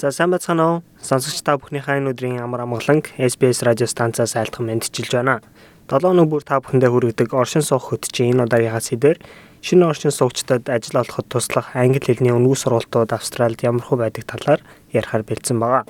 [0.00, 0.82] За сайн бацгаана уу?
[1.02, 5.44] Сонсогч та бүхнийхээ энэ өдрийн амар амгаланг SBS радио станцаас айлтган мэдчилж байна.
[5.92, 9.20] 7 өнөө бүр та бүхэндээ хүргэдэг оршин суух хөтчийн энэ удаагийнхаа сэдвэр
[9.60, 14.64] шинэ оршин суугчдад ажил олоход туслах англи хэлний өнгө сургалтууд Австралид ямар хөө байдаг талаар
[14.88, 15.84] ярихаар бэлдсэн байгаа.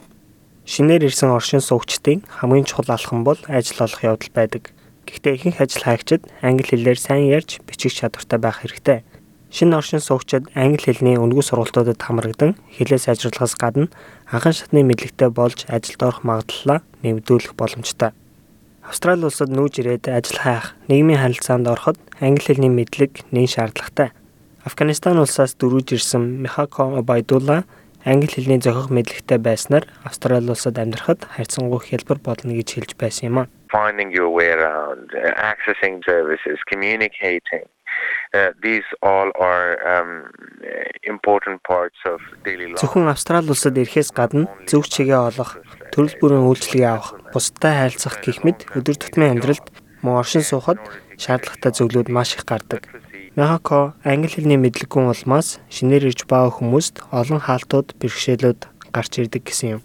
[0.67, 4.74] Шинээр ирсэн оршин суугчдын хамгийн чухал алхам бол ажил олох явдал байдаг.
[5.07, 9.05] Гэхдээ ихэнх ажил хайгчид англи хэлээр сайн ярьж бичих чадвартай байх хэрэгтэй.
[9.55, 13.87] Шинэ оршин суугчид англи хэлний үнэгүй сургалтуудад хамрагдан хэлээ сайжруулахаас гадна
[14.27, 18.11] анхан шатны мэдлэгтэй болж ажилд орох магадлалаа нэмэгдүүлэх боломжтой.
[18.83, 24.11] Австрали улсад нүүж ирээд ажил хайх, нийгмийн харилцаанд ороход англи хэлний мэдлэг нэн шаардлагатай.
[24.65, 27.65] Афганистан улсаас дөрвөж ирсэн Михако Байдулла
[28.05, 33.39] англи хэлний зохих мэдлэгтэй байснаар Австрали улсад амьдрахад харьцангуй хялбар болно гэж хэлж байсан юм
[33.39, 37.67] а finding your way around, uh, accessing services, communicating.
[38.33, 40.13] Uh, these all are um,
[41.13, 42.83] important parts of daily life.
[42.83, 45.51] Зөвхөн Австрали улсад ирэхээс гадна зөв чигээ олох,
[45.95, 49.67] төрөл бүрийн үйлчлэгээ авах, бусдад харилцах гэх мэт өдөр тутмын амьдралд
[50.03, 50.83] мөн оршин суухад
[51.23, 52.91] шаардлагатай зүйлүүд маш их гардаг.
[53.39, 58.61] Мехако англи хэлний мэдлэггүй улмаас шинээр ирж байгаа хүмүүст олон хаалтууд, бэрхшээлүүд
[58.95, 59.83] гарч ирдэг гэсэн юм.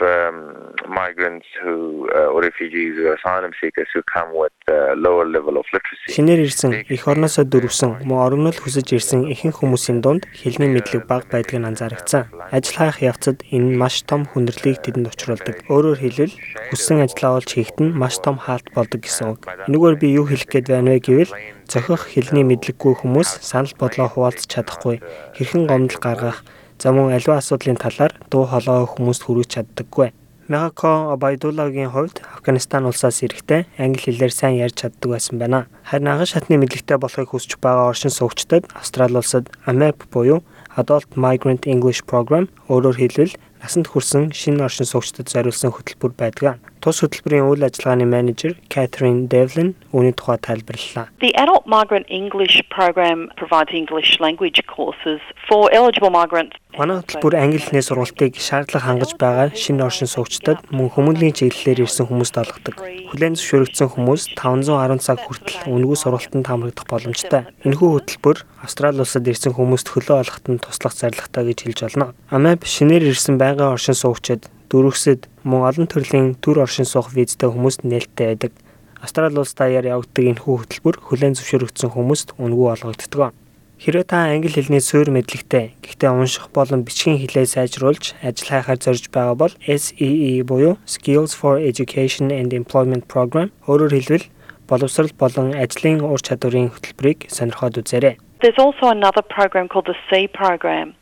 [0.00, 5.58] Um, migrants who uh, or refugees or asylum seekers who come with a lower level
[5.58, 6.14] of literacy.
[6.14, 11.26] Шинээр ирсэн их орноосоо дөрвсөн мөн орогнол хүсэж ирсэн ихэнх хүмүүсийн дунд хэлний мэдлэг бага
[11.32, 12.30] байдгийг анзаарчихсан.
[12.54, 15.66] Ажил хайх явцад энэ маш том хүндрэлийг тэдэнд учруулдаг.
[15.66, 16.34] Өөрөөр хэлбэл
[16.70, 19.50] хүссэн ажлаа олж хийхэд нь маш том хаалт болдог гэсэн үг.
[19.66, 21.32] Энэгээр би юу хэлэх гээд байна вэ гэвэл
[21.68, 25.04] зохих хэлний мэдлэггүй хүмүүс санал бодлоо хуваалцах чадахгүй,
[25.36, 26.40] хэрхэн гомдол гаргах,
[26.78, 30.14] за мөн аливаа асуудлын талаар дуу хоолой хүмүүст хүргэж чаддаггүй.
[30.48, 35.66] Мегако Байдуллагийн хувьд Афганистан улсаас ирэхдээ англи хэлээр сайн ярьж чаддаг байсан байна.
[35.84, 40.40] Харин анхан шатны мэдлэгтэй болохыг хүсэж байгаа оршин суугчдад Австрали улсад AMEP буюу
[40.80, 46.58] Adult Migrant English Program өөрөөр хэлбэл насанд хүрсэн шинэ оршин суугчдад зориулсан хөтөлбөр байдаг.
[46.78, 51.10] Тус хөтөлбөрийн үйл ажиллагааны менежер Catherine Devlin үүний тухай тайлбарллаа.
[51.18, 55.18] The Adult Migrant English program provides English language courses
[55.50, 56.54] for eligible migrants.
[56.78, 62.06] Манай хөтөлбөр англи хэлний сургалтыг шаардлага хангаж байгаа шинэ оршин суугчдад мөн хүмүүнлэгийн чиглэлээр ирсэн
[62.06, 62.76] хүмүүст олгодог.
[63.10, 67.42] Хүлээн зөвшөөрөгдсөн хүмүүс 510 цаг хүртэл үнэгүй сургалтанд хамрагдах боломжтой.
[67.66, 72.14] Энэхүү хөтөлбөр Австрали улсад ирсэн хүмүүст хөлөө олоход нь туслах зорилготой гэж хэлж байна.
[72.30, 77.88] AMAP шинээр ирсэн байнгын оршин суугчид дөрвөсөд мөн олон төрлийн төр оршин суух визтэй хүмүүст
[77.88, 78.52] нээлттэй байдаг.
[79.00, 83.32] Австрали улс даяар явагддаг энэхүү хөтөлбөр хүлээн зөвшөөрөгдсөн хүмүүст үнэгүй олгогддог.
[83.78, 89.06] Хэрвээ та англи хэлний суурь мэдлэгтэй гэхдээ унших болон бичгийн хэлээ сайжруулж ажил хайхаар зорж
[89.14, 94.26] байгаа бол SEE буюу Skills for Education and Employment Program өөрөөр хэлбэл
[94.68, 98.18] боловсрол болон ажлын ур чадварын хөтөлбөрийг сонирхоод үзээрэй.
[98.42, 100.26] There's also another program called the C program.
[100.26, 100.98] And the C program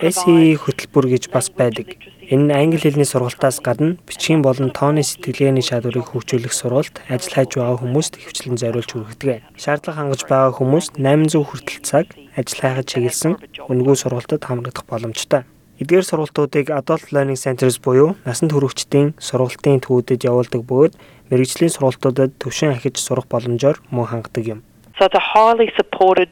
[0.00, 2.00] SE хөтөлбөр гэж бас байдаг.
[2.24, 7.60] Энэ нь англи хэлний сургалтаас гадна бичгийн болон тооны сэтгэлгээний чадварыг хөгжүүлэх сургалт ажил хайж
[7.60, 9.44] байгаа хүмүүст хвчлэн зориулж хүргэдэг.
[9.60, 13.32] Шаардлага хангаж байгаа хүмүүст 800 хүртэл цаг ажил хайхад чиглэсэн
[13.68, 15.44] үнэгүй сургалтад хамрагдах боломжтой.
[15.84, 20.96] Эдгээр сургалтуудыг Adult Learning Centers буюу насанд хүрэгчдийн сургалтын төвүүдэд явуулдаг бөгөөд
[21.28, 24.60] мэрэгжлийн сургалтуудад төвшин ахиж сурах боломжоор мөн хангадаг юм.
[24.96, 26.30] So a highly supported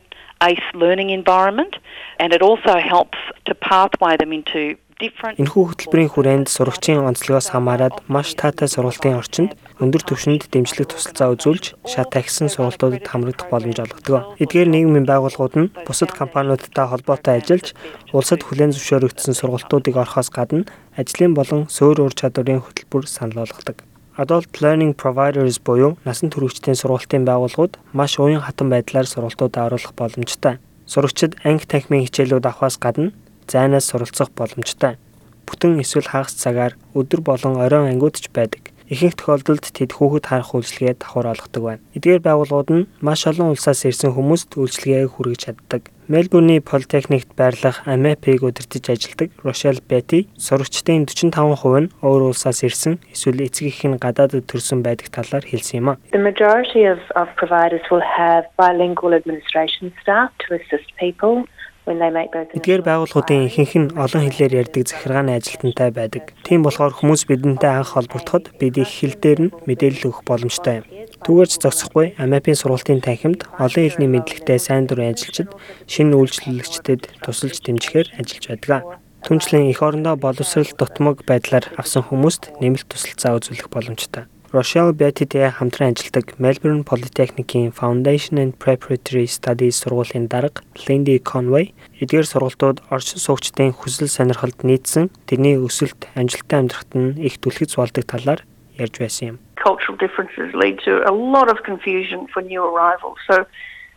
[0.48, 1.75] ACE learning environment
[2.19, 8.38] and it also helps to pathway them into Энэхүү хөтөлбөрийн хүрээнд сурагчийн онцлогоос хамаарат маш
[8.38, 9.50] таатай сургалтын орчинд
[9.82, 14.38] өндөр түвшинд дэмжлэг тусалцаа үзүүлж шат ахисан сургалтуудад хамрагдах боломж олгодог.
[14.38, 17.74] Эдгээр нийгмийн байгууллагууд нь бусад компаниудтай холбоотой ажиллаж
[18.14, 23.82] улсад хүлээн зөвшөөрөгдсөн сургалтуудыг орохоос гадна ажлын болон суурь ур чадварын хөтөлбөр санал болгодог.
[24.14, 30.58] Adult Learning Providers буюу насан туршидчдын сургалтын байгууллагууд маш уян хатан байдлаар сургалтуудаа оруулах боломжтой.
[30.84, 33.16] Сурагчид анги танхимын хичээлүүд авахаас гадна
[33.48, 35.00] зайнаас суралцах боломжтой.
[35.48, 38.68] Бүтэн эсвэл хагас цагаар өдөр болон оройн ангиудч байдаг.
[38.92, 41.84] Ихэнх тохиолдолд тэд хүүхэд харах үйлчилгээ давхар олгодог байна.
[41.97, 45.88] Эдгээр байгууллагууд нь маш олон улсаас ирсэн хүмүүст үйлчилгээг хүргэж чаддаг.
[46.09, 53.47] Мельбурний политехникт байрлах AMAP-ийг удирдах ажилдаг Рошел Бети сурагчдын 45% нь өөр улсаас ирсэн эсвэл
[53.47, 55.99] эцэг их нь гадаадд төрсэн байдаг талаар хэлсэн юм а.
[56.10, 61.47] The majority of of providers will have bilingual administration staff to assist people
[61.83, 66.31] Эдгээр байгууллагуудын ихэнх нь олон хэлээр ярьдаг захиргааны ажилтнтай байдаг.
[66.47, 70.87] Тийм болохоор хүмүүс бидэнтэй анх холбогдоход бид их хэл дээр нь мэдээлэл өгөх боломжтой юм.
[71.22, 75.54] Түүгээрч зогсохгүй Амапийн сургалтын танхимд олон хэлний мэдлэгтэй сайн дурын ажилчид
[75.86, 78.98] шинэ үйлчлүүлэгчдэд тусалж дэмжихээр ажиллаж байдаг.
[79.22, 84.27] Түнчлэн эх орондоо боловсрал дутмаг байдлаар авсан хүмүүст нэмэлт тусалцаа үзүүлэх боломжтой.
[84.51, 90.60] Rochelle Betty-тэй хамтран ажилладаг Melbourne Polytechnic-ийн Foundation and Preparatory Studies сургуулийн дарга
[90.91, 91.71] Lindy Conway
[92.03, 98.04] эдгээр сургалтууд орчин суугчдын хүсэл сонирхолд нийцсэн тэрний өсөлт амжилттай амьдрахад нь их түлхэц болдог
[98.04, 98.42] талаар
[98.77, 99.36] ярьж байсан юм.
[99.66, 103.18] Cultural differences lead to a lot of confusion for new arrivals.
[103.28, 103.36] So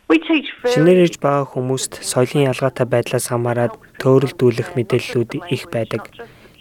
[0.09, 6.03] we teach Шинээр very ирж байгаа хүмүүст соёлын ялгаатай байдлаас хамаарат төөрөлдүүлэх мэдээллүүд их байдаг.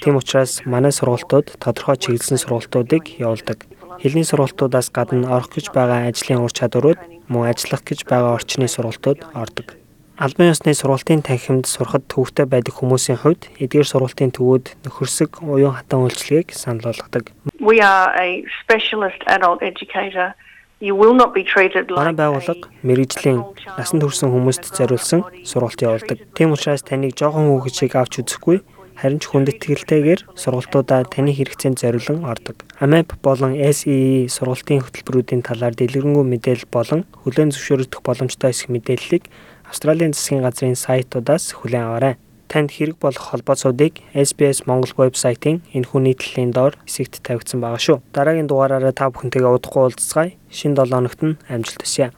[0.01, 3.69] Тийм учраас манай сургалтууд тодорхой чиглэсэн сургалтуудыг явуулдаг.
[4.01, 9.21] Хэлний сургалтуудаас гадна орох гэж байгаа ажлын ур чадварууд мөн ажиллах гэж байгаа орчны сургалтууд
[9.33, 9.84] ордог.
[10.15, 16.07] Албан ёсны сургалтын танхимд сурахад төвөгтэй байдаг хүмүүсийн хувьд эдгээр сургалтын төвүүд нөхөрсөг уян хатан
[16.07, 17.35] үйлчлэгийг санал болгодог.
[17.59, 20.35] we are a specialist adult educator.
[20.79, 23.43] You will not be treated Манай like байгууллага мэрэгжлийн
[23.75, 26.23] насан турш хүмүүст зориулсан сургалт явуулдаг.
[26.39, 28.63] Тийм учраас таныг жоохон хүүхэд шиг авч үзэхгүй
[28.95, 32.63] харин ч хүндэтгэлтэйгээр сургалтуудаа таны хэрэгцээнд зориулан ордог.
[32.79, 39.27] AMAP болон SEE сургалтын хөтөлбөрүүдийн талаар дэлгэрэнгүй мэдээлэл болон хүлээн зөвшөөрөгдөх боломжтой эсэх мэдээллийг
[39.69, 42.15] Австралийн засгийн газрын сайтуудаас хүлээн аваарай.
[42.49, 47.99] Танд хэрэг болох холбооцоодыг SBS Монгол вебсайтын энэхүү нийтлэлийн доор хэсэгт тавигдсан байгаа шүү.
[48.15, 50.37] Дараагийн дугаараараа та бүхэнтэйгээ удахгүй уулзцгаая.
[50.53, 52.13] Шинэ 7 хоногт нь амжилт хүсье.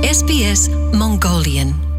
[0.00, 1.97] SBS Mongolian